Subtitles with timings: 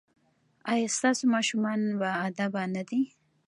[0.71, 3.01] ایا ستاسو ماشومان باادبه نه دي؟